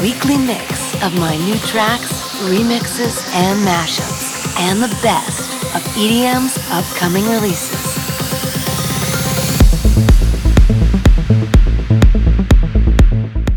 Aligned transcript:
weekly 0.00 0.36
mix 0.36 0.94
of 1.02 1.18
my 1.18 1.36
new 1.38 1.56
tracks, 1.58 2.12
remixes, 2.42 3.26
and 3.34 3.66
mashups, 3.66 4.46
and 4.60 4.80
the 4.82 4.88
best 5.02 5.50
of 5.74 5.82
EDM's 5.94 6.58
upcoming 6.70 7.24
releases. 7.26 7.96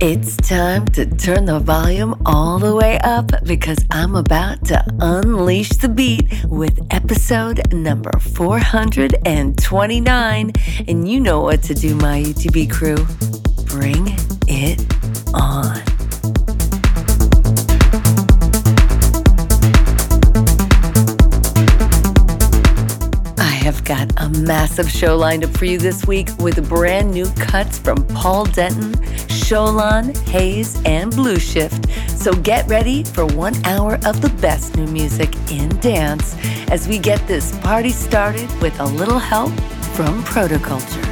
It's 0.01 0.37
time 0.37 0.85
to 0.89 1.05
turn 1.05 1.43
the 1.43 1.59
volume 1.59 2.15
all 2.25 2.57
the 2.57 2.73
way 2.73 2.97
up 2.99 3.31
because 3.43 3.79
I'm 3.91 4.15
about 4.15 4.63
to 4.67 4.81
unleash 5.01 5.71
the 5.71 5.89
beat 5.89 6.45
with 6.45 6.79
episode 6.89 7.73
number 7.73 8.17
429. 8.17 10.51
And 10.87 11.09
you 11.09 11.19
know 11.19 11.41
what 11.41 11.63
to 11.63 11.73
do, 11.73 11.95
my 11.95 12.23
UTB 12.23 12.71
crew. 12.71 13.05
Bring 13.65 14.15
massive 24.49 24.89
show 24.89 25.15
lined 25.15 25.43
up 25.43 25.55
for 25.55 25.65
you 25.65 25.77
this 25.77 26.07
week 26.07 26.27
with 26.39 26.67
brand 26.67 27.11
new 27.11 27.29
cuts 27.33 27.77
from 27.77 28.03
Paul 28.07 28.45
Denton, 28.45 28.93
Sholan, 29.27 30.17
Hayes, 30.29 30.81
and 30.85 31.11
Blue 31.11 31.37
Shift. 31.37 31.87
So 32.09 32.33
get 32.33 32.67
ready 32.67 33.03
for 33.03 33.27
one 33.27 33.53
hour 33.63 33.99
of 34.07 34.21
the 34.21 34.33
best 34.41 34.75
new 34.75 34.87
music 34.87 35.35
in 35.51 35.69
dance 35.81 36.35
as 36.71 36.87
we 36.87 36.97
get 36.97 37.27
this 37.27 37.55
party 37.59 37.91
started 37.91 38.49
with 38.59 38.79
a 38.79 38.85
little 38.85 39.19
help 39.19 39.51
from 39.93 40.23
Protoculture. 40.23 41.08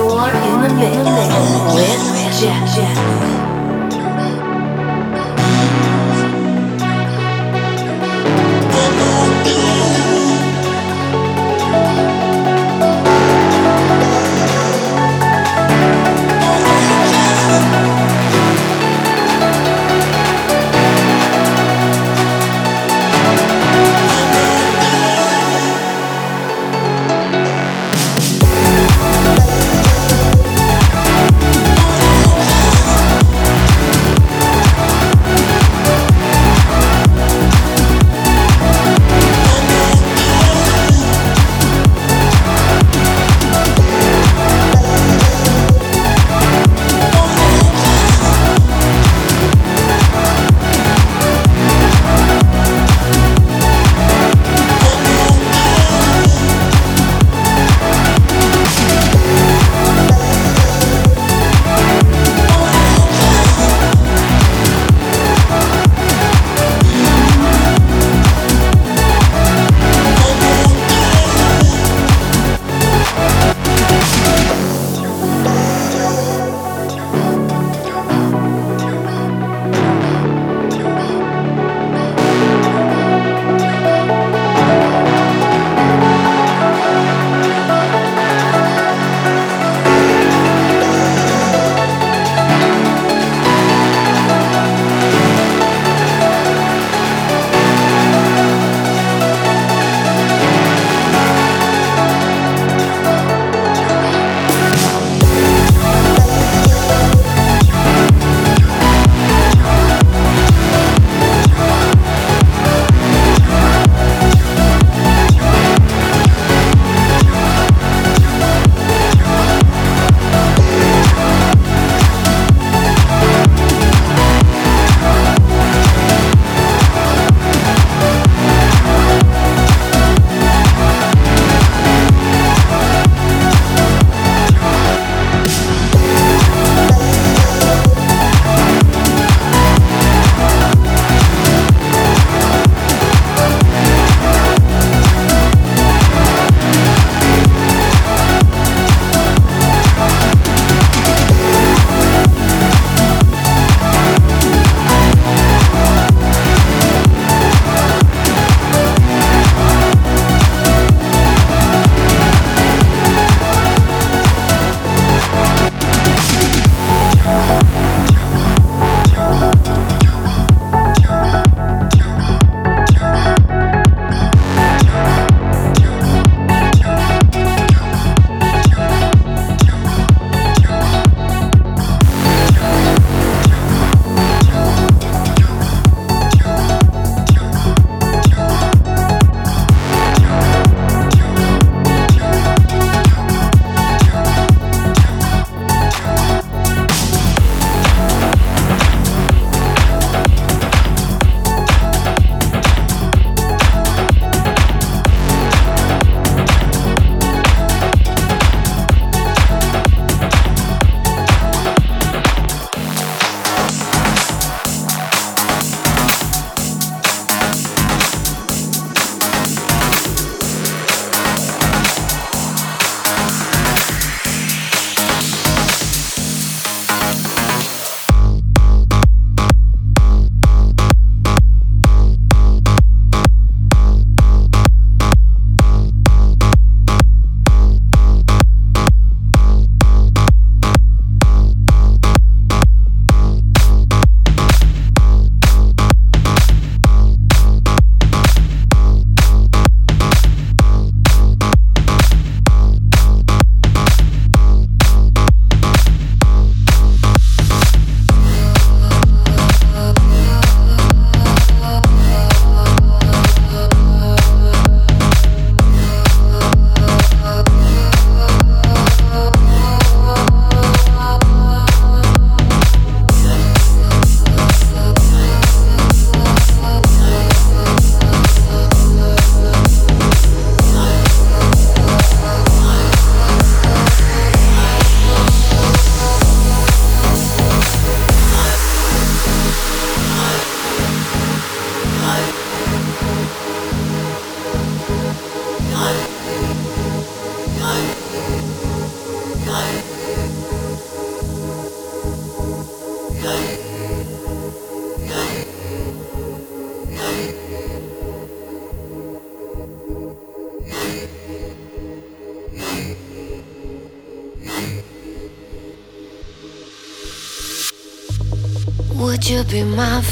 You're 0.00 0.08
in 0.08 0.62
the 0.62 0.68
mix 0.70 0.96
with 1.74 2.40
Jack 2.40 2.74
Jack. 2.74 3.59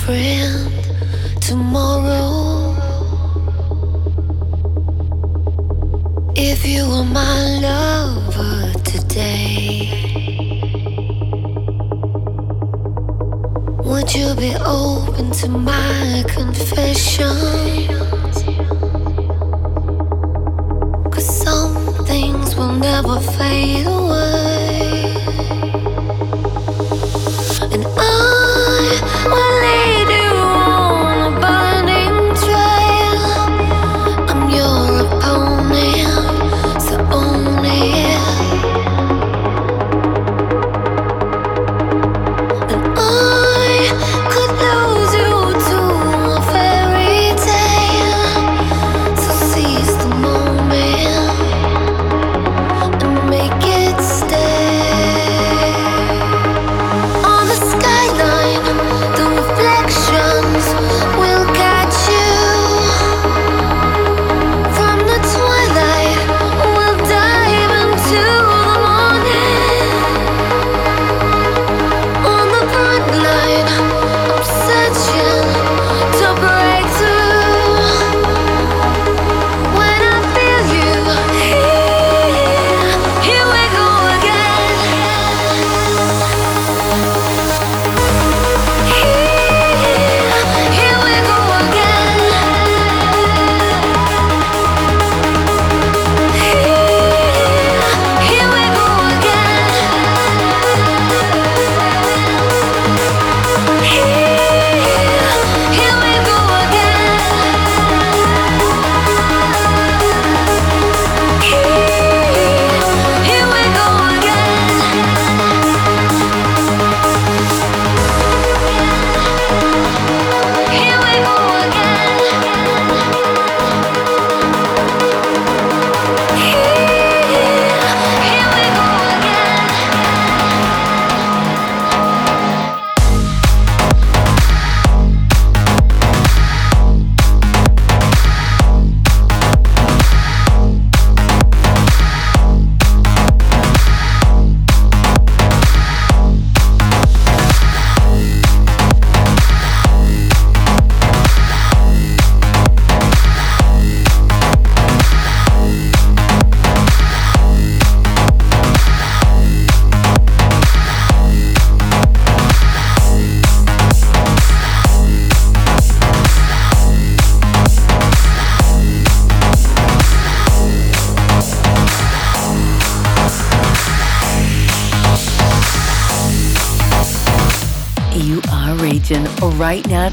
Friend 0.09 0.58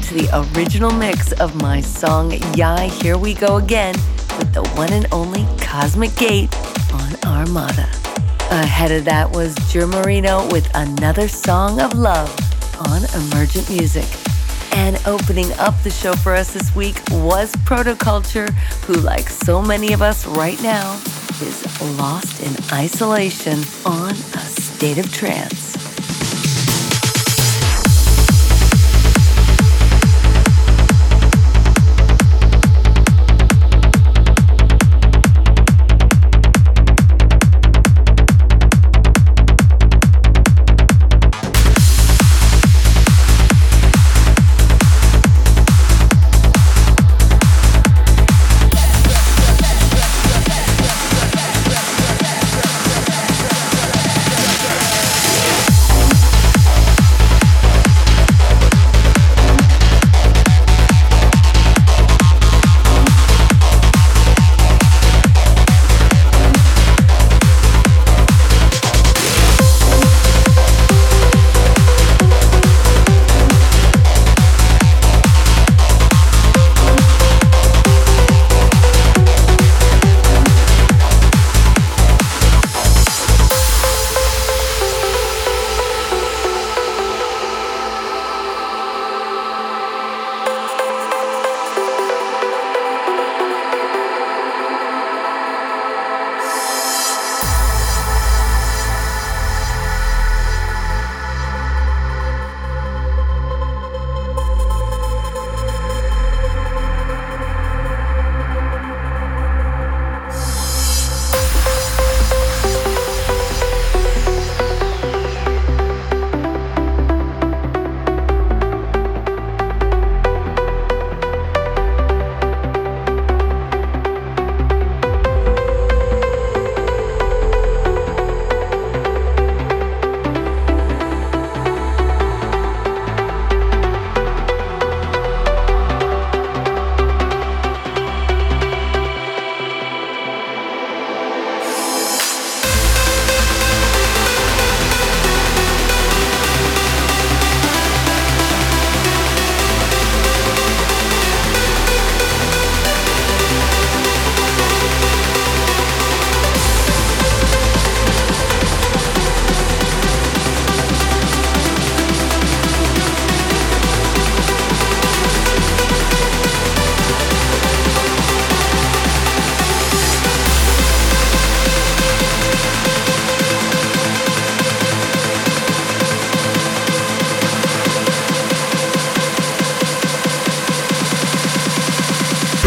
to 0.02 0.14
the 0.14 0.46
original 0.56 0.90
mix 0.90 1.32
of 1.32 1.54
my 1.62 1.80
song 1.80 2.32
Yeah, 2.54 2.80
Here 2.82 3.16
We 3.16 3.34
Go 3.34 3.56
Again 3.56 3.94
with 4.36 4.52
the 4.52 4.62
one 4.74 4.92
and 4.92 5.06
only 5.10 5.46
Cosmic 5.58 6.14
Gate 6.16 6.54
on 6.92 7.14
Armada. 7.24 7.88
Ahead 8.50 8.92
of 8.92 9.04
that 9.06 9.30
was 9.30 9.54
Germarino 9.70 10.52
with 10.52 10.68
another 10.74 11.28
song 11.28 11.80
of 11.80 11.94
love 11.94 12.28
on 12.78 13.04
Emergent 13.22 13.70
Music. 13.70 14.04
And 14.72 15.00
opening 15.06 15.50
up 15.54 15.80
the 15.82 15.90
show 15.90 16.14
for 16.14 16.34
us 16.34 16.52
this 16.52 16.74
week 16.76 17.00
was 17.10 17.52
Protoculture, 17.64 18.52
who, 18.84 18.94
like 18.94 19.28
so 19.30 19.62
many 19.62 19.92
of 19.92 20.02
us 20.02 20.26
right 20.26 20.60
now, 20.62 21.00
is 21.40 21.64
lost 21.98 22.42
in 22.42 22.54
isolation 22.72 23.60
on 23.84 24.10
a 24.10 24.40
state 24.40 24.98
of 24.98 25.10
trance. 25.12 25.65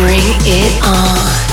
Bring 0.10 0.26
it 0.42 0.84
on. 0.84 1.49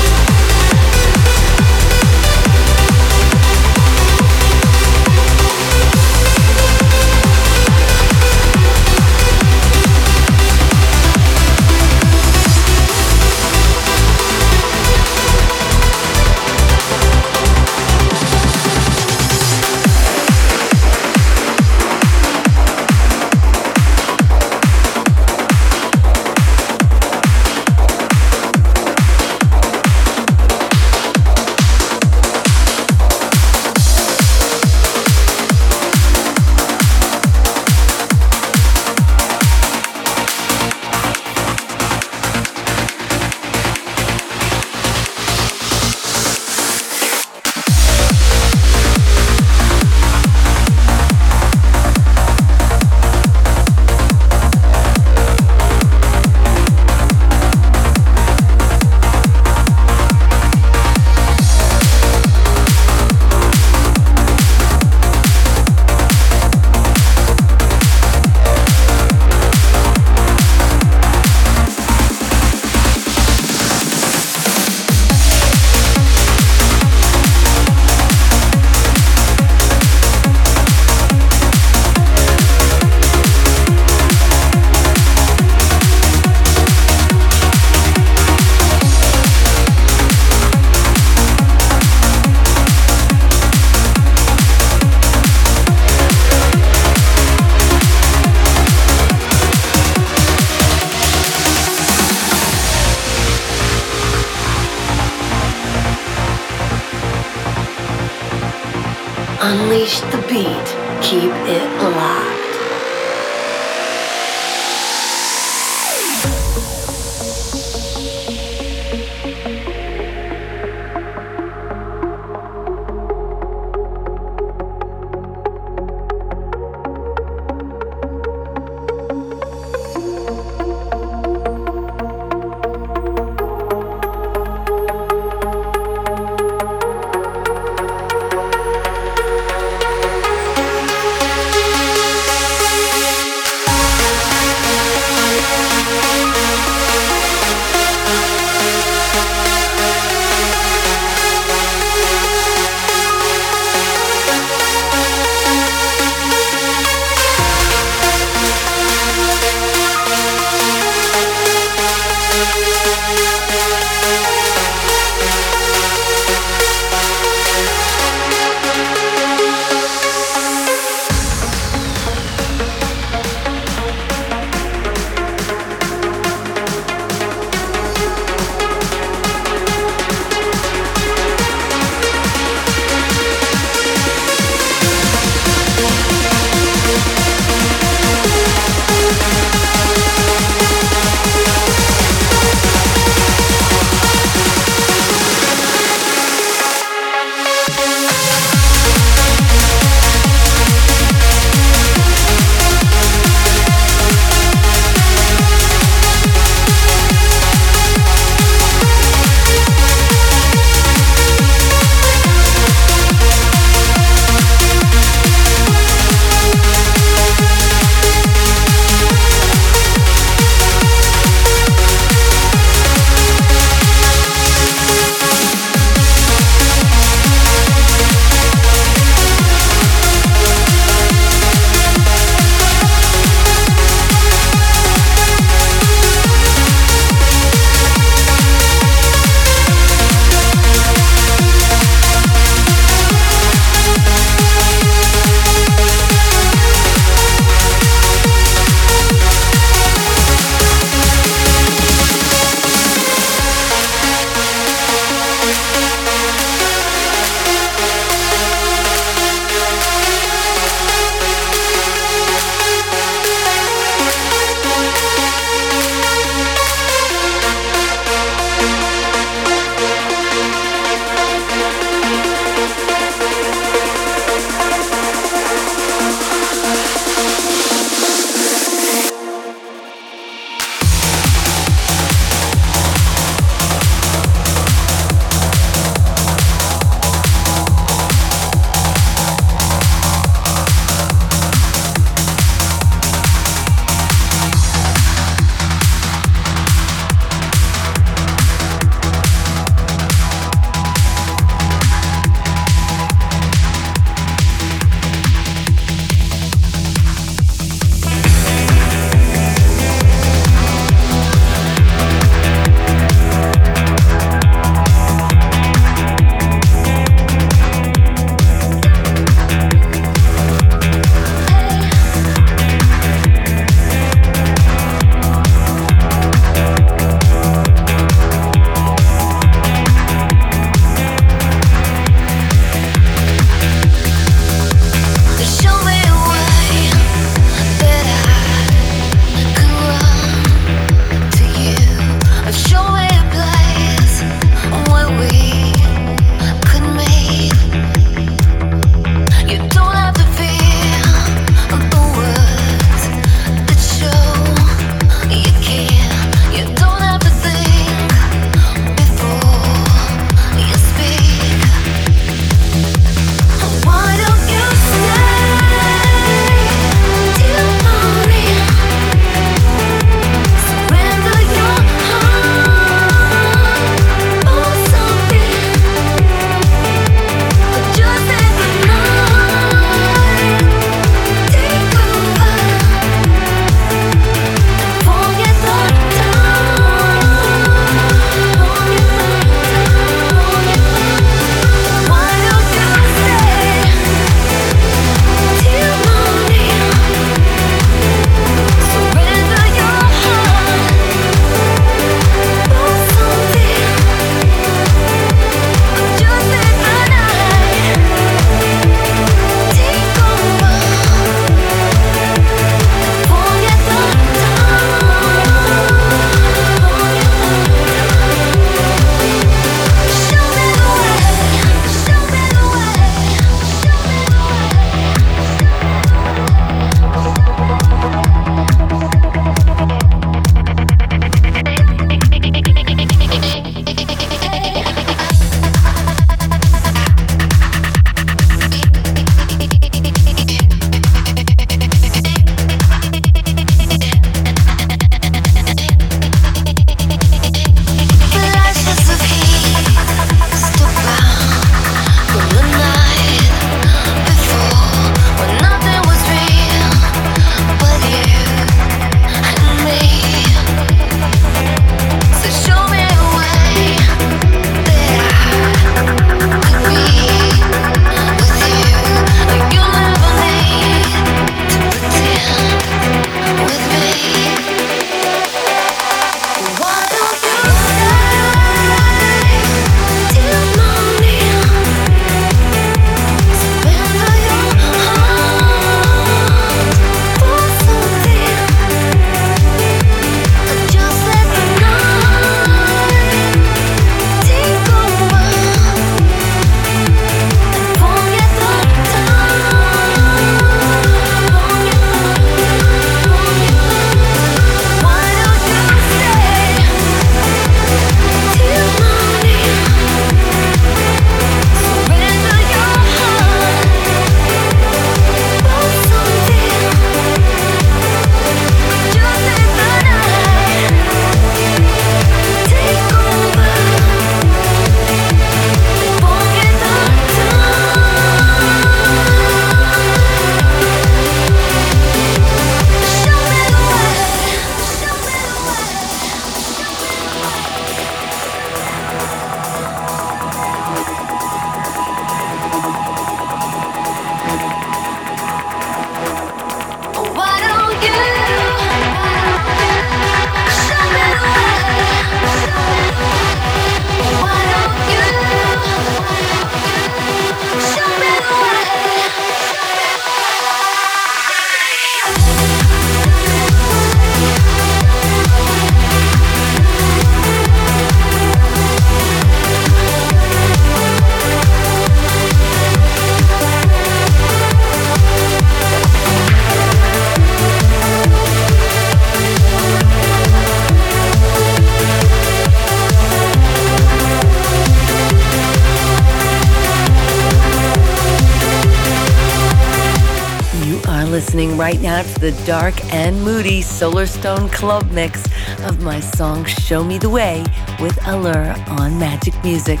The 592.48 592.64
dark 592.64 593.12
and 593.12 593.42
moody 593.44 593.82
Solarstone 593.82 594.72
Club 594.72 595.10
mix 595.10 595.44
of 595.84 596.02
my 596.02 596.18
song 596.18 596.64
Show 596.64 597.04
Me 597.04 597.18
the 597.18 597.28
Way 597.28 597.62
with 598.00 598.18
Allure 598.26 598.70
on 598.88 599.20
Magik 599.20 599.62
Muzik. 599.62 600.00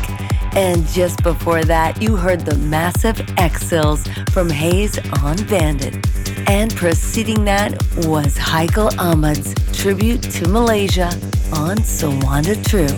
And 0.56 0.86
just 0.86 1.22
before 1.22 1.62
that, 1.64 2.00
you 2.00 2.16
heard 2.16 2.46
the 2.46 2.56
massive 2.56 3.16
Exils 3.36 4.08
from 4.30 4.48
Haze 4.48 4.98
on 5.22 5.36
Bandit. 5.44 6.06
And 6.48 6.74
preceding 6.74 7.44
that 7.44 7.72
was 8.06 8.38
Haikal 8.38 8.96
Ahmad's 8.98 9.54
tribute 9.78 10.22
to 10.22 10.48
Malaysia 10.48 11.08
on 11.52 11.76
Suanda 11.82 12.56
True. 12.64 12.88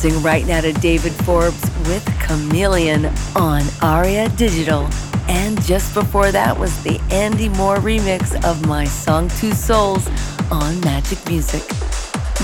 Dancing 0.00 0.22
right 0.22 0.46
now 0.46 0.62
to 0.62 0.72
David 0.72 1.12
Forbes 1.12 1.60
with 1.86 2.02
Chameleon 2.20 3.12
on 3.36 3.62
Aria 3.82 4.30
Digital. 4.30 4.88
And 5.28 5.62
just 5.64 5.92
before 5.92 6.32
that 6.32 6.58
was 6.58 6.82
the 6.82 6.98
Andy 7.10 7.50
Moore 7.50 7.76
remix 7.76 8.42
of 8.42 8.66
my 8.66 8.86
song 8.86 9.28
Two 9.28 9.52
Souls 9.52 10.06
on 10.50 10.76
Magik 10.80 11.28
Muzik. 11.28 11.68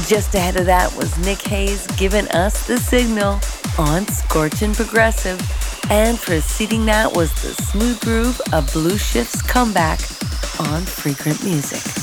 Just 0.06 0.34
ahead 0.34 0.56
of 0.56 0.66
that 0.66 0.94
was 0.96 1.16
Nick 1.24 1.40
Hayes 1.48 1.86
giving 1.96 2.28
us 2.28 2.66
the 2.66 2.76
signal 2.76 3.40
on 3.78 4.04
Scorchin' 4.04 4.74
Progressive. 4.74 5.40
And 5.90 6.18
preceding 6.18 6.84
that 6.84 7.10
was 7.10 7.32
the 7.40 7.54
smooth 7.62 7.98
groove 8.00 8.38
of 8.52 8.70
Blue 8.74 8.98
Shift's 8.98 9.40
comeback 9.40 10.00
on 10.60 10.82
Frequent 10.82 11.42
Music. 11.42 11.95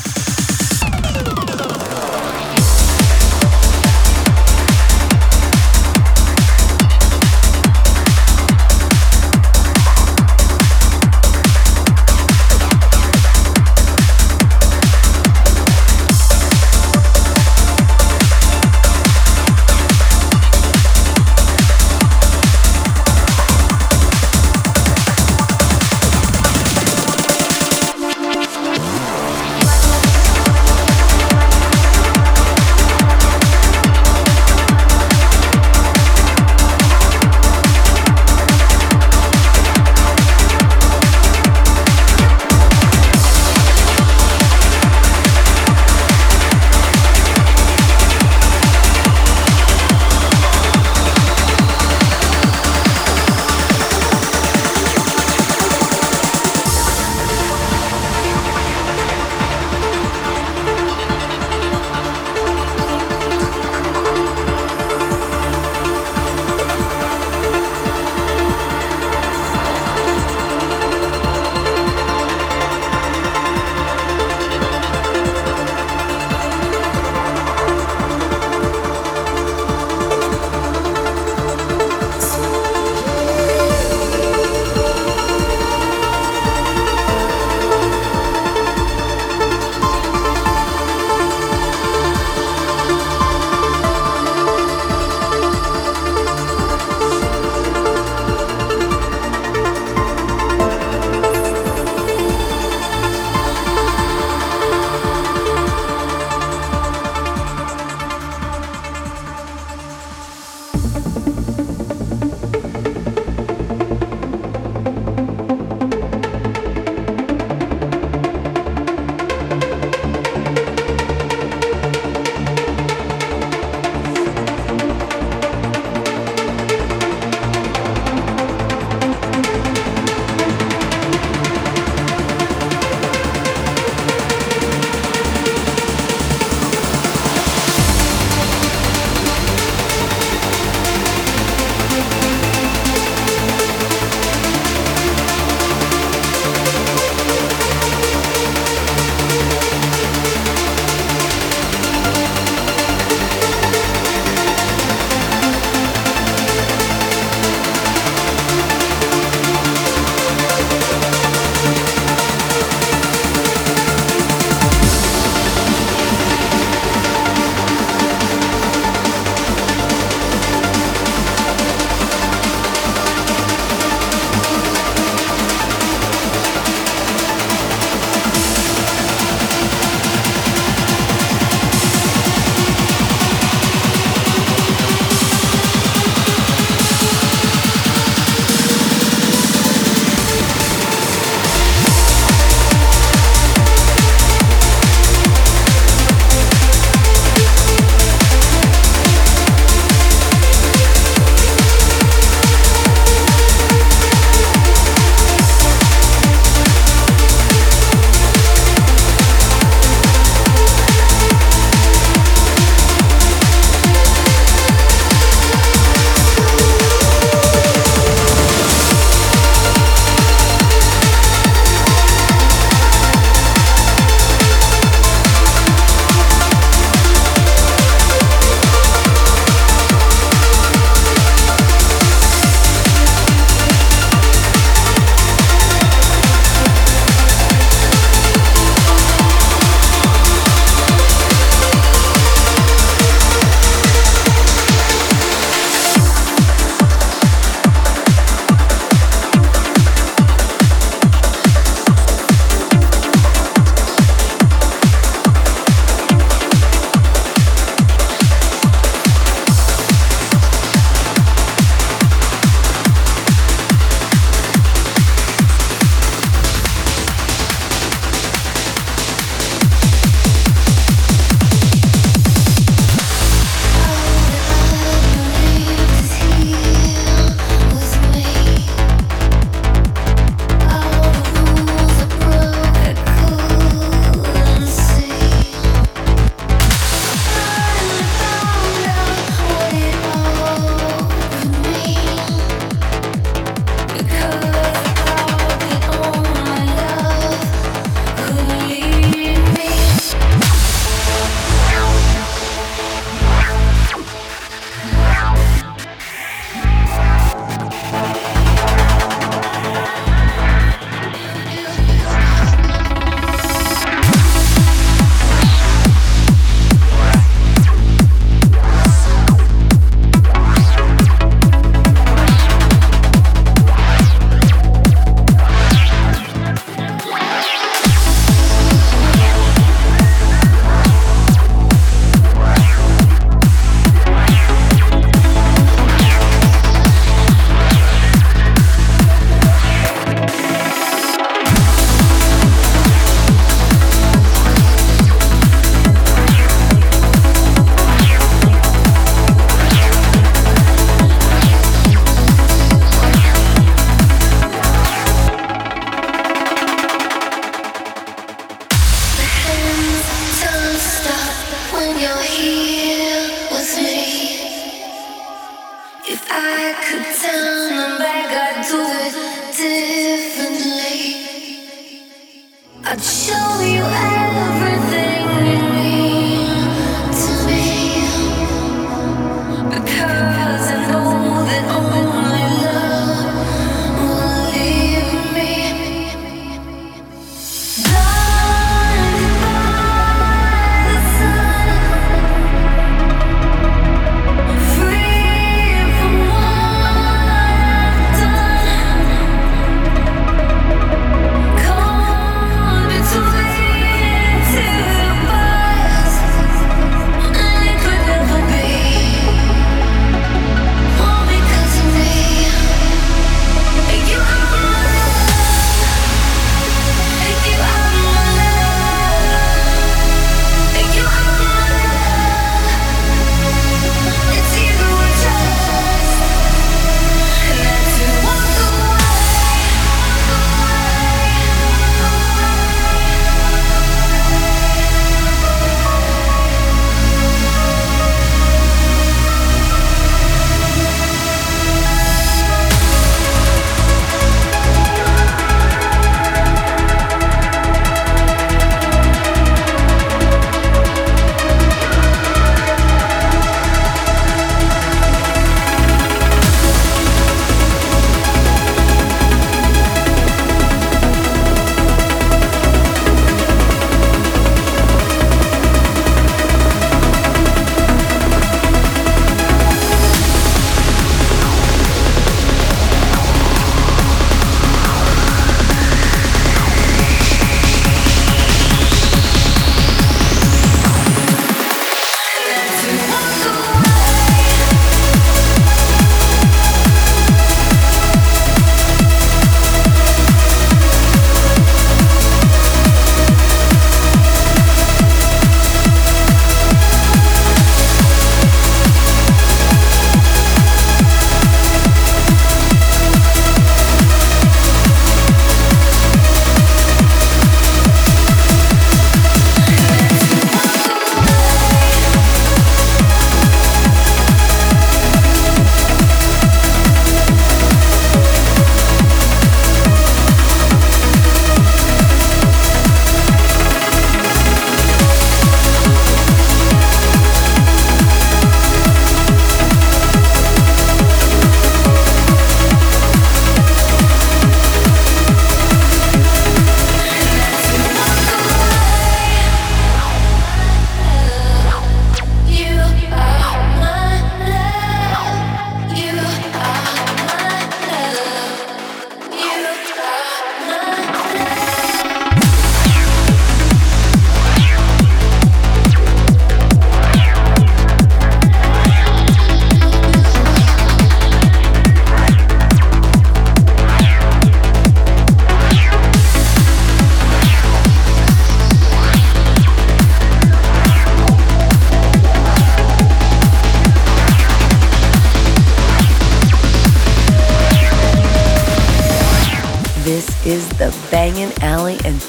I'd 372.94 373.02
show 373.02 373.60
you 373.60 373.82
everything. 373.82 374.53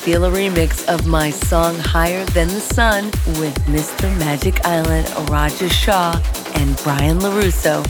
Feel 0.05 0.25
a 0.25 0.29
remix 0.29 0.85
of 0.85 1.07
my 1.07 1.31
song 1.31 1.79
Higher 1.79 2.23
Than 2.25 2.47
the 2.47 2.59
Sun 2.59 3.05
with 3.39 3.55
Mr. 3.65 4.03
Magic 4.19 4.63
Island, 4.63 5.09
Roger 5.31 5.67
Shah, 5.67 6.21
and 6.53 6.79
Brian 6.83 7.17
Laruso. 7.17 7.83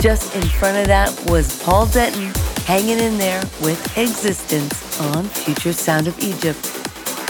Just 0.00 0.32
in 0.36 0.42
front 0.42 0.78
of 0.78 0.86
that 0.86 1.10
was 1.28 1.60
Paul 1.64 1.86
Denton 1.86 2.30
hanging 2.66 3.00
in 3.00 3.18
there 3.18 3.40
with 3.60 3.98
Existence 3.98 5.00
on 5.00 5.24
Future 5.24 5.72
Sound 5.72 6.06
of 6.06 6.16
Egypt. 6.20 6.70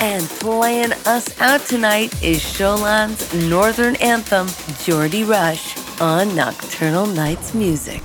And 0.03 0.23
playing 0.39 0.93
us 1.07 1.41
out 1.41 1.63
tonight 1.63 2.23
is 2.23 2.43
Sholan's 2.43 3.33
Northern 3.49 3.97
Anthem, 4.03 4.49
Geordie 4.85 5.25
Rush, 5.25 5.79
on 5.99 6.37
Nocturnal 6.37 7.07
Knights 7.07 7.55
Music. 7.55 8.03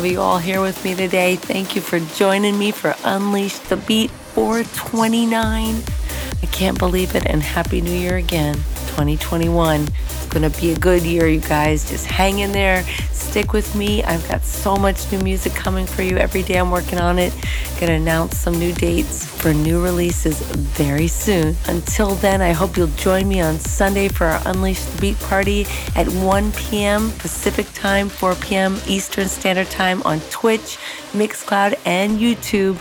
Have 0.00 0.10
you 0.10 0.18
all 0.18 0.38
here 0.38 0.62
with 0.62 0.82
me 0.82 0.94
today. 0.94 1.36
Thank 1.36 1.76
you 1.76 1.82
for 1.82 2.00
joining 2.00 2.58
me 2.58 2.70
for 2.70 2.94
Unleash 3.04 3.58
the 3.58 3.76
Beat 3.76 4.10
429. 4.10 5.82
I 6.42 6.46
can't 6.46 6.78
believe 6.78 7.14
it, 7.14 7.26
and 7.26 7.42
Happy 7.42 7.82
New 7.82 7.92
Year 7.92 8.16
again, 8.16 8.54
2021. 8.54 9.82
It's 9.82 10.26
gonna 10.28 10.48
be 10.48 10.72
a 10.72 10.78
good 10.78 11.02
year, 11.02 11.26
you 11.26 11.40
guys. 11.40 11.86
Just 11.90 12.06
hang 12.06 12.38
in 12.38 12.52
there, 12.52 12.82
stick 13.12 13.52
with 13.52 13.74
me. 13.74 14.02
I've 14.02 14.26
got 14.26 14.42
so 14.42 14.74
much 14.76 15.12
new 15.12 15.18
music 15.18 15.52
coming 15.52 15.84
for 15.84 16.00
you 16.00 16.16
every 16.16 16.44
day. 16.44 16.54
I'm 16.54 16.70
working 16.70 16.98
on 16.98 17.18
it. 17.18 17.34
Gonna 17.80 17.92
announce 17.92 18.36
some 18.36 18.58
new 18.58 18.74
dates 18.74 19.24
for 19.24 19.54
new 19.54 19.82
releases 19.82 20.38
very 20.42 21.06
soon. 21.06 21.56
Until 21.66 22.14
then, 22.16 22.42
I 22.42 22.52
hope 22.52 22.76
you'll 22.76 22.88
join 22.88 23.26
me 23.26 23.40
on 23.40 23.58
Sunday 23.58 24.08
for 24.08 24.26
our 24.26 24.42
Unleash 24.44 24.84
the 24.84 25.00
Beat 25.00 25.18
party 25.20 25.66
at 25.96 26.06
1 26.06 26.52
p.m. 26.52 27.10
Pacific 27.12 27.66
Time, 27.72 28.10
4 28.10 28.34
p.m. 28.34 28.78
Eastern 28.86 29.28
Standard 29.28 29.70
Time 29.70 30.02
on 30.02 30.20
Twitch, 30.28 30.76
Mixcloud, 31.12 31.80
and 31.86 32.18
YouTube. 32.18 32.76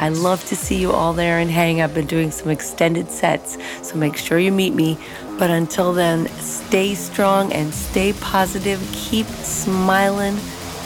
I 0.00 0.10
love 0.10 0.44
to 0.44 0.54
see 0.54 0.80
you 0.80 0.92
all 0.92 1.14
there 1.14 1.40
and 1.40 1.50
hang. 1.50 1.82
I've 1.82 1.92
been 1.92 2.06
doing 2.06 2.30
some 2.30 2.50
extended 2.50 3.10
sets, 3.10 3.58
so 3.82 3.96
make 3.96 4.16
sure 4.16 4.38
you 4.38 4.52
meet 4.52 4.74
me. 4.74 4.96
But 5.36 5.50
until 5.50 5.92
then, 5.92 6.28
stay 6.38 6.94
strong 6.94 7.52
and 7.52 7.74
stay 7.74 8.12
positive. 8.12 8.80
Keep 8.92 9.26
smiling. 9.26 10.38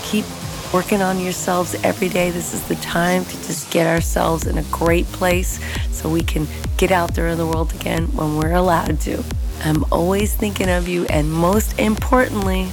Keep 0.05 0.25
working 0.73 1.03
on 1.03 1.21
yourselves 1.21 1.75
every 1.83 2.09
day. 2.09 2.31
This 2.31 2.55
is 2.55 2.63
the 2.69 2.77
time 2.77 3.25
to 3.25 3.37
just 3.47 3.71
get 3.71 3.87
ourselves 3.87 4.47
in 4.47 4.59
a 4.59 4.63
great 4.65 5.07
place 5.07 5.61
so 5.91 6.09
we 6.09 6.23
can 6.23 6.47
get 6.77 6.91
out 6.91 7.15
there 7.15 7.29
in 7.29 7.39
the 7.39 7.47
world 7.47 7.75
again 7.75 8.07
when 8.15 8.37
we're 8.37 8.55
allowed 8.55 9.01
to. 9.03 9.23
I'm 9.65 9.85
always 9.91 10.35
thinking 10.35 10.69
of 10.69 10.87
you, 10.89 11.05
and 11.07 11.31
most 11.33 11.79
importantly, 11.79 12.69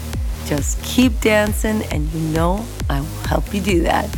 just 0.45 0.81
keep 0.83 1.19
dancing, 1.21 1.83
and 1.83 2.11
you 2.11 2.19
know 2.19 2.65
I 2.89 2.99
will 2.99 3.27
help 3.27 3.53
you 3.53 3.61
do 3.61 3.81
that. 3.83 4.09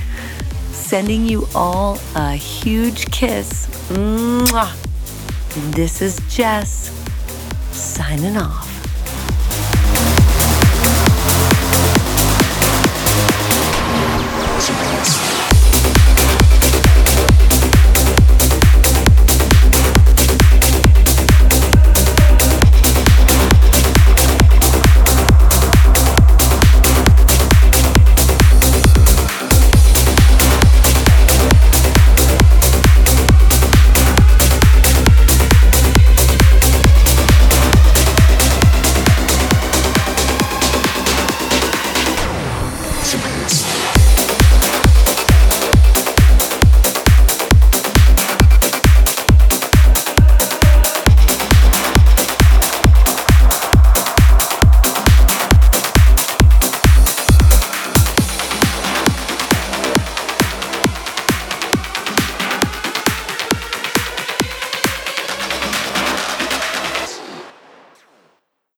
Sending 0.72 1.26
you 1.26 1.48
all 1.56 2.00
a 2.16 2.34
huge 2.34 3.10
kiss. 3.12 3.68
Mwah. 3.90 4.76
This 5.72 6.02
is 6.02 6.20
Jess 6.30 6.92
signing 7.72 8.38
off. 8.38 8.77